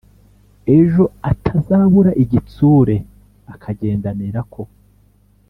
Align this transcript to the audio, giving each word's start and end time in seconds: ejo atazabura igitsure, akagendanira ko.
ejo 0.79 1.03
atazabura 1.31 2.11
igitsure, 2.23 2.95
akagendanira 3.53 4.39
ko. 4.53 4.61